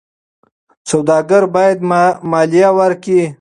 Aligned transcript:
سوداګر 0.89 1.43
باید 1.55 1.77
مالیه 2.31 2.69
ورکړي. 2.79 3.21